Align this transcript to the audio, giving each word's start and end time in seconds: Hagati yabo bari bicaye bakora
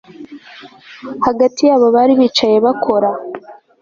Hagati 1.25 1.61
yabo 1.69 1.87
bari 1.95 2.13
bicaye 2.19 2.57
bakora 2.65 3.09